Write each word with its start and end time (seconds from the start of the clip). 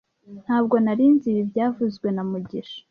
Ntabwo 0.43 0.75
nari 0.85 1.05
nzi 1.13 1.27
ibi 1.31 1.43
byavuzwe 1.51 2.07
na 2.15 2.23
mugisha 2.29 2.77